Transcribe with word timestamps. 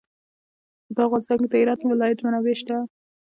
په 0.95 1.01
افغانستان 1.07 1.37
کې 1.41 1.47
د 1.49 1.53
هرات 1.61 1.79
ولایت 1.83 2.19
منابع 2.21 2.55
شته. 2.59 2.77